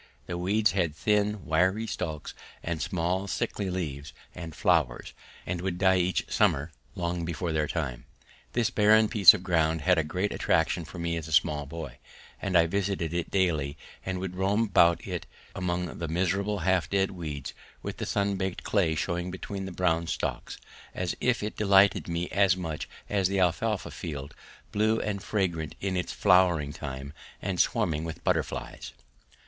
[0.25, 5.13] These weeds had thin wiry stalks and small sickly leaves and flowers,
[5.45, 8.05] and would die each summer long before their time.
[8.53, 11.99] This barren piece of ground had a great attraction for me as a small boy,
[12.41, 17.11] and I visited it daily and would roam about it among the miserable half dead
[17.11, 20.57] weeds with the sun baked clay showing between the brown stalks,
[20.95, 24.33] as if it delighted me as much as the alfalfa field,
[24.71, 28.93] blue and fragrant in its flowering time and swarming with butterflies.